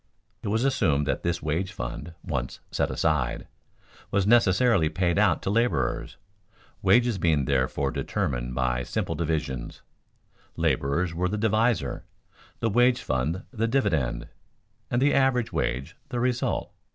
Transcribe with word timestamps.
It 0.41 0.47
was 0.47 0.65
assumed 0.65 1.05
that 1.05 1.21
this 1.21 1.43
wage 1.43 1.71
fund, 1.71 2.15
once 2.23 2.59
set 2.71 2.89
aside, 2.89 3.45
was 4.09 4.25
necessarily 4.25 4.89
paid 4.89 5.19
out 5.19 5.43
to 5.43 5.51
laborers, 5.51 6.17
wages 6.81 7.19
being 7.19 7.45
therefore 7.45 7.91
determined 7.91 8.55
by 8.55 8.81
simple 8.81 9.13
division: 9.13 9.73
laborers 10.55 11.13
were 11.13 11.29
the 11.29 11.37
divisor, 11.37 12.03
the 12.61 12.69
wage 12.71 13.03
fund 13.03 13.43
the 13.51 13.67
dividend, 13.67 14.27
and 14.89 15.03
the 15.03 15.13
average 15.13 15.53
wage 15.53 15.95
the 16.09 16.19
result. 16.19 16.73